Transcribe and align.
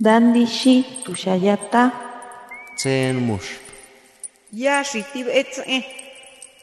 Dandishi 0.00 0.84
tushayata. 1.04 1.92
Tsen 2.76 3.16
mush. 3.22 3.62
Ya 4.52 4.82
shitib 4.82 5.28
etze. 5.30 5.84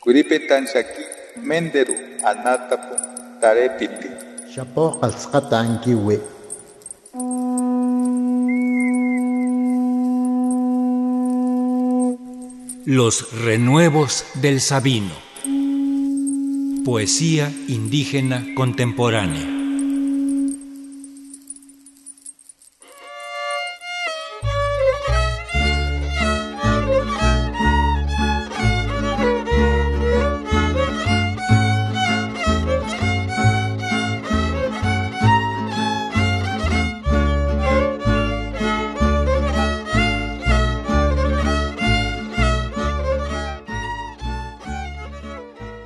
Kuripetan 0.03 0.67
shaki 0.67 1.03
menderu 1.39 1.95
anatapu 2.27 2.95
tarepiti. 3.39 4.09
Shapo 4.51 4.99
ankiwi. 5.01 6.19
Los 12.85 13.31
renuevos 13.45 14.25
del 14.41 14.59
Sabino. 14.59 15.15
Poesía 16.83 17.49
indígena 17.69 18.43
contemporánea. 18.55 19.60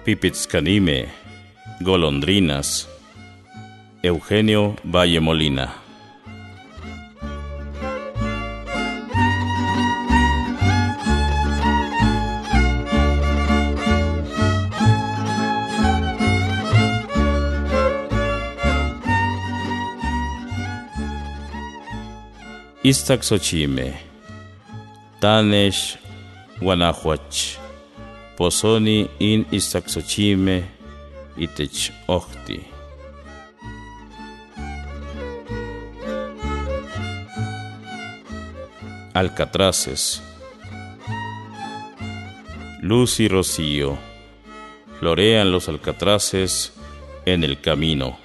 Pipitzcanime, 0.06 1.10
Golondrinas, 1.82 2.88
Eugenio 4.04 4.76
Valle 4.84 5.20
Molina. 5.20 5.74
Istaxochime, 22.84 23.98
Tanesh, 25.20 25.98
Guanajuach. 26.62 27.65
Posoni 28.38 29.10
in 29.20 29.46
Istaxochime 29.52 30.64
itech 31.38 31.92
Ochti. 32.08 32.60
Alcatraces. 39.14 40.22
Luz 42.82 43.20
y 43.22 43.30
rocío. 43.30 43.98
Florean 45.00 45.52
los 45.52 45.70
alcatraces 45.70 46.74
en 47.26 47.46
el 47.46 47.62
camino. 47.62 48.25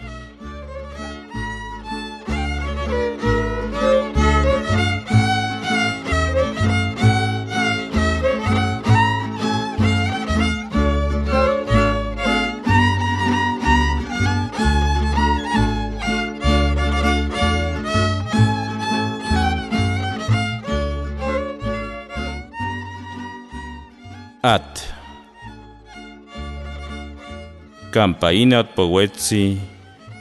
Campainat 27.90 28.76
powetzi, 28.76 29.58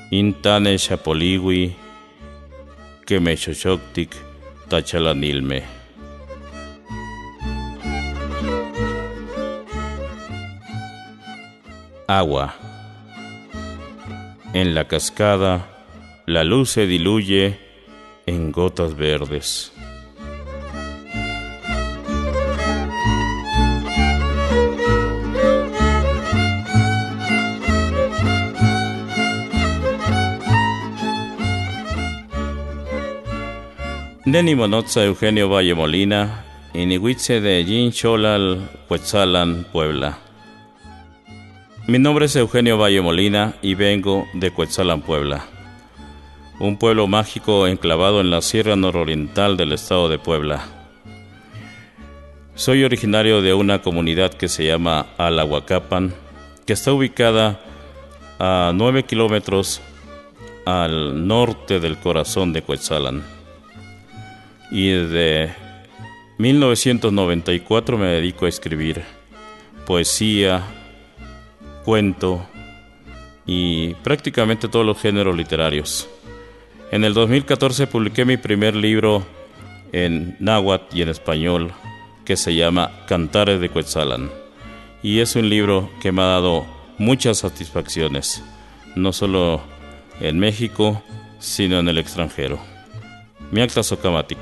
intane 0.10 0.76
chapoliwi, 0.80 1.76
que 3.06 3.20
me 3.20 3.36
xoxoctic 3.38 4.16
tachalanilme. 4.70 5.62
Agua. 12.08 12.56
En 14.54 14.74
la 14.74 14.88
cascada, 14.88 15.68
la 16.26 16.44
luz 16.44 16.72
se 16.72 16.88
diluye 16.88 17.60
en 18.26 18.52
gotas 18.52 18.96
verdes. 18.96 19.79
Neni 34.30 34.54
Monotza 34.54 35.04
Eugenio 35.04 35.50
Valle 35.50 35.74
Molina, 35.74 36.46
Inihuitze 36.76 37.42
de 37.42 37.64
Yin 37.64 37.92
Cholal, 37.92 38.70
Puebla. 39.72 40.20
Mi 41.88 41.98
nombre 41.98 42.28
es 42.28 42.36
Eugenio 42.36 42.78
Valle 42.78 43.02
Molina 43.02 43.56
y 43.64 43.74
vengo 43.74 44.28
de 44.36 44.52
Cuetzalan, 44.52 45.02
Puebla, 45.02 45.48
un 46.60 46.78
pueblo 46.78 47.08
mágico 47.08 47.66
enclavado 47.66 48.22
en 48.22 48.30
la 48.30 48.44
sierra 48.44 48.76
nororiental 48.76 49.58
del 49.58 49.72
estado 49.72 50.10
de 50.10 50.20
Puebla. 50.20 50.64
Soy 52.54 52.84
originario 52.84 53.42
de 53.42 53.56
una 53.56 53.82
comunidad 53.82 54.36
que 54.36 54.48
se 54.48 54.64
llama 54.64 55.08
Alahuacapan, 55.18 56.14
que 56.68 56.74
está 56.74 56.94
ubicada 56.94 57.62
a 58.38 58.74
9 58.76 59.06
kilómetros 59.06 59.82
al 60.68 61.28
norte 61.28 61.80
del 61.80 61.98
corazón 61.98 62.54
de 62.54 62.62
Cuetzalan 62.62 63.39
y 64.72 64.90
desde 64.90 65.56
1994 66.38 67.98
me 67.98 68.08
dedico 68.08 68.46
a 68.46 68.50
escribir 68.50 69.04
poesía, 69.86 70.64
cuento 71.84 72.46
y 73.46 73.94
prácticamente 73.96 74.68
todos 74.68 74.86
los 74.86 75.02
géneros 75.02 75.36
literarios. 75.36 76.10
En 76.92 77.04
el 77.04 77.14
2014 77.14 77.88
publiqué 77.88 78.26
mi 78.26 78.38
primer 78.38 78.76
libro 78.76 79.26
en 79.92 80.36
náhuatl 80.40 80.98
y 80.98 81.02
en 81.02 81.10
español 81.10 81.72
que 82.26 82.38
se 82.38 82.54
llama 82.54 82.92
Cantares 83.08 83.60
de 83.60 83.70
Quetzalan 83.70 84.30
y 85.02 85.20
es 85.20 85.36
un 85.36 85.50
libro 85.50 85.90
que 86.02 86.12
me 86.12 86.22
ha 86.22 86.26
dado 86.26 86.66
muchas 86.98 87.40
satisfacciones, 87.40 88.44
no 88.96 89.14
solo 89.14 89.62
en 90.20 90.38
México, 90.40 91.02
sino 91.40 91.80
en 91.80 91.88
el 91.88 91.98
extranjero. 91.98 92.60
Miacta 93.52 93.82
Socamatic. 93.82 94.40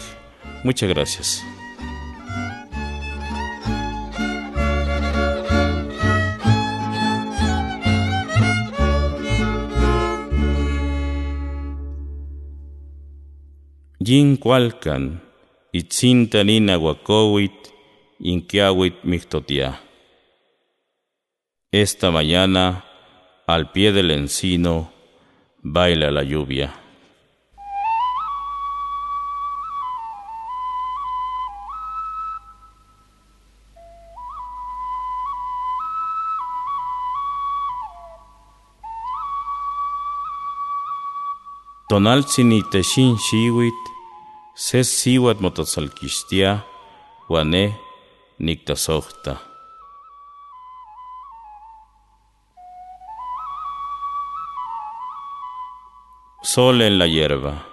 Muchas 0.68 0.90
gracias. 0.90 1.46
Yin 14.00 14.36
cualcan, 14.36 15.24
itzintanin 15.72 16.70
aguacowit, 16.70 17.54
inquiawit 18.20 18.96
mictotia. 19.04 19.80
Esta 21.72 22.12
mañana, 22.12 22.84
al 23.48 23.72
pie 23.72 23.94
del 23.94 24.12
encino, 24.12 24.92
baila 25.64 26.12
la 26.12 26.24
lluvia. 26.24 26.87
Tonaltzin 41.90 42.52
itexin 42.52 43.14
xiwit, 43.16 43.82
ses 44.56 44.90
siwat 45.00 45.40
mototzalquixtia, 45.40 46.66
guané 47.30 47.80
nictasohta. 48.40 49.38
Sol 56.44 56.82
en 56.82 57.00
la 57.00 57.08
hierba. 57.08 57.64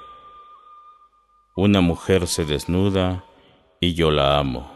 Una 1.56 1.80
mujer 1.80 2.28
se 2.28 2.44
desnuda 2.44 3.24
y 3.80 3.94
yo 3.94 4.12
la 4.12 4.38
amo. 4.38 4.73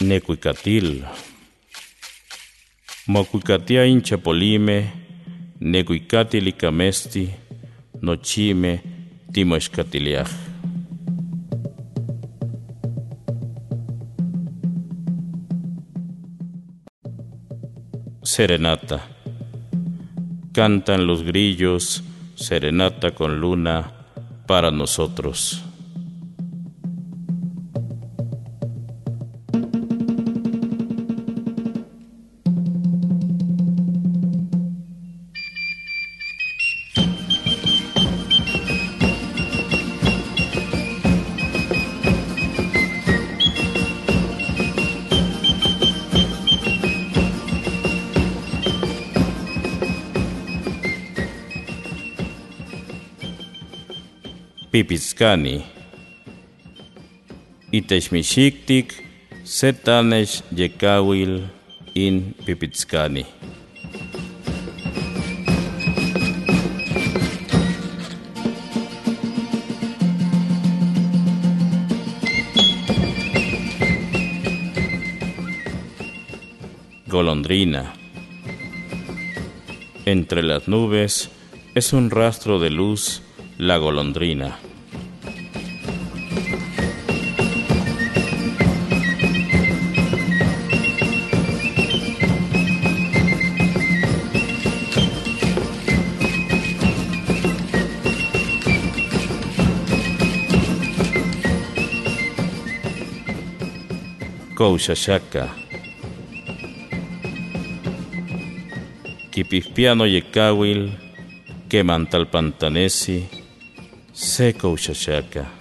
Necuicatil. 0.00 1.04
Mocuicatia 3.06 3.84
inchapolime, 3.84 4.92
necuicati 5.60 6.40
licamesti, 6.40 7.30
nochime, 8.02 8.82
timoescatiliaj. 9.32 10.28
Serenata. 18.22 19.00
Cantan 20.52 21.06
los 21.06 21.22
grillos, 21.22 22.04
serenata 22.34 23.14
con 23.14 23.40
luna 23.40 23.92
para 24.46 24.70
nosotros. 24.70 25.65
Pipitzcani. 54.76 55.64
Itechmixictic, 57.72 58.92
setanex 59.42 60.42
yekawil 60.52 61.48
in 61.94 62.34
Pipitzcani. 62.44 63.24
Golondrina. 77.08 77.94
Entre 80.04 80.42
las 80.42 80.68
nubes 80.68 81.30
es 81.74 81.94
un 81.94 82.10
rastro 82.10 82.58
de 82.58 82.68
luz 82.68 83.22
la 83.56 83.78
golondrina. 83.78 84.65
Koushashaka. 104.56 105.48
Kipispiano 109.30 110.06
yekawil, 110.06 110.92
kemantalpantanesi, 111.68 113.28
seco 114.12 114.72
ushashaka. 114.72 115.55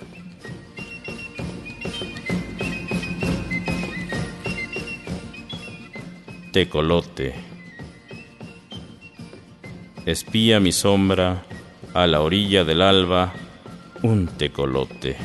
Tecolote. 6.55 7.35
Espía 10.05 10.61
mi 10.61 10.71
sombra 10.71 11.43
a 11.93 12.07
la 12.07 12.21
orilla 12.21 12.63
del 12.63 12.81
alba, 12.81 13.33
un 14.03 14.27
tecolote. 14.27 15.17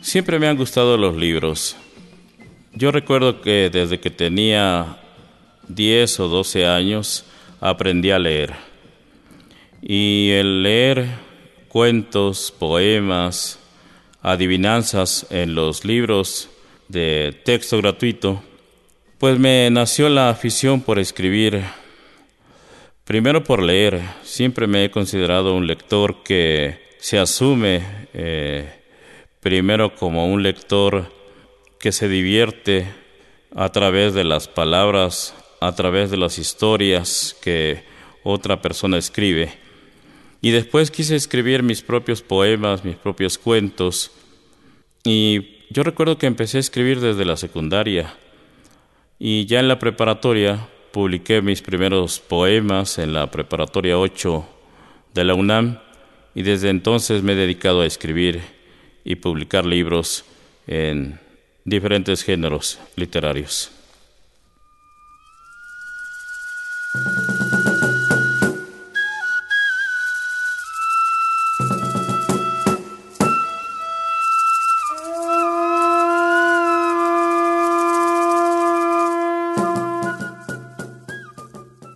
Siempre 0.00 0.38
me 0.38 0.46
han 0.46 0.56
gustado 0.56 0.96
los 0.96 1.16
libros. 1.16 1.76
Yo 2.74 2.92
recuerdo 2.92 3.40
que 3.40 3.70
desde 3.72 3.98
que 3.98 4.10
tenía 4.10 5.00
10 5.66 6.20
o 6.20 6.28
12 6.28 6.66
años 6.66 7.24
aprendí 7.60 8.10
a 8.10 8.18
leer. 8.18 8.54
Y 9.82 10.30
el 10.32 10.62
leer 10.62 11.06
cuentos, 11.68 12.52
poemas, 12.58 13.58
adivinanzas 14.22 15.26
en 15.30 15.54
los 15.54 15.84
libros 15.84 16.50
de 16.88 17.40
texto 17.44 17.78
gratuito, 17.78 18.42
pues 19.18 19.38
me 19.38 19.70
nació 19.70 20.08
la 20.08 20.30
afición 20.30 20.80
por 20.80 20.98
escribir. 20.98 21.62
Primero 23.04 23.44
por 23.44 23.62
leer. 23.62 24.00
Siempre 24.22 24.66
me 24.66 24.84
he 24.84 24.90
considerado 24.90 25.54
un 25.54 25.66
lector 25.66 26.22
que 26.22 26.90
se 26.98 27.18
asume 27.18 27.82
eh, 28.12 28.68
primero 29.40 29.94
como 29.94 30.26
un 30.26 30.42
lector 30.42 31.12
que 31.78 31.92
se 31.92 32.08
divierte 32.08 32.86
a 33.54 33.70
través 33.70 34.14
de 34.14 34.24
las 34.24 34.48
palabras, 34.48 35.34
a 35.60 35.74
través 35.74 36.10
de 36.10 36.16
las 36.16 36.38
historias 36.38 37.36
que 37.42 37.84
otra 38.22 38.60
persona 38.62 38.98
escribe. 38.98 39.52
Y 40.40 40.50
después 40.50 40.90
quise 40.90 41.16
escribir 41.16 41.62
mis 41.62 41.82
propios 41.82 42.22
poemas, 42.22 42.84
mis 42.84 42.96
propios 42.96 43.36
cuentos. 43.36 44.10
Y 45.04 45.58
yo 45.68 45.82
recuerdo 45.82 46.16
que 46.16 46.26
empecé 46.26 46.56
a 46.56 46.60
escribir 46.60 47.00
desde 47.00 47.26
la 47.26 47.36
secundaria. 47.36 48.14
Y 49.18 49.44
ya 49.44 49.60
en 49.60 49.68
la 49.68 49.78
preparatoria 49.78 50.66
publiqué 50.92 51.42
mis 51.42 51.60
primeros 51.60 52.20
poemas 52.20 52.98
en 52.98 53.12
la 53.12 53.30
preparatoria 53.30 53.98
8 53.98 54.46
de 55.12 55.24
la 55.24 55.34
UNAM. 55.34 55.78
Y 56.34 56.42
desde 56.42 56.70
entonces 56.70 57.22
me 57.22 57.32
he 57.32 57.36
dedicado 57.36 57.82
a 57.82 57.86
escribir 57.86 58.40
y 59.04 59.16
publicar 59.16 59.66
libros 59.66 60.24
en 60.66 61.20
diferentes 61.64 62.22
géneros 62.22 62.78
literarios. 62.96 63.72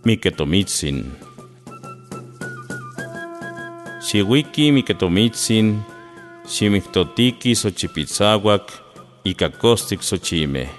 Miketomitsin. 0.05 1.11
Shiwiki 4.05 4.71
Miketomitsin 4.71 5.81
Ximictotiki 6.45 7.55
Xochipitzahuac, 7.55 8.65
Icacostic 9.23 10.01
Xochime. 10.01 10.69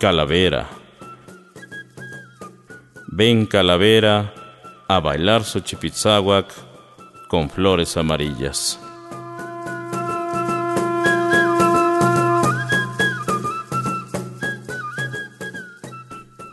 Calavera. 0.00 0.66
Ven 3.18 3.46
calavera 3.46 4.32
a 4.88 5.00
bailar 5.00 5.42
Xochipitzahuac 5.44 6.48
con 7.28 7.50
flores 7.50 7.98
amarillas. 7.98 8.85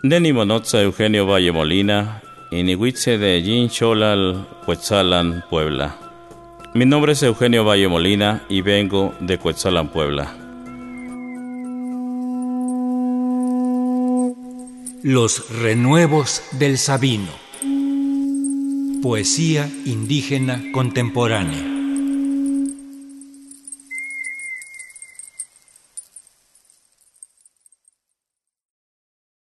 Neni 0.05 0.33
Monotza 0.33 0.81
Eugenio 0.81 1.25
Valle 1.25 1.53
Molina 1.53 2.21
Inihuitze 2.51 3.17
de 3.17 3.41
Yin 3.41 3.69
Cholal, 3.69 4.45
Cuetzalan, 4.65 5.45
Puebla. 5.49 5.95
Mi 6.73 6.85
nombre 6.85 7.13
es 7.13 7.23
Eugenio 7.23 7.63
Valle 7.63 7.87
Molina 7.87 8.43
y 8.49 8.59
vengo 8.59 9.13
de 9.21 9.37
Cuetzalan, 9.37 9.87
Puebla. 9.87 10.35
Los 15.03 15.49
renuevos 15.61 16.43
del 16.59 16.77
Sabino. 16.77 17.31
Poesía 19.01 19.69
indígena 19.85 20.61
contemporánea. 20.73 21.72